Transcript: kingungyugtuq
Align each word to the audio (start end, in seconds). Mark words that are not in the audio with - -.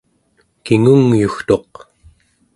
kingungyugtuq 0.63 1.73